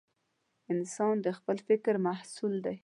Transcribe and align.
انسان 0.73 1.15
د 1.25 1.27
خپل 1.37 1.57
فکر 1.67 1.93
محصول 2.05 2.53
دی. 2.65 2.77